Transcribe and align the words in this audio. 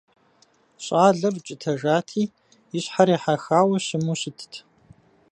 Щӏалэр 0.83 1.33
укӀытэжати, 1.37 2.23
и 2.77 2.79
щхьэр 2.83 3.09
ехьэхауэ 3.15 3.77
щыму 3.85 4.15
щытт. 4.19 4.53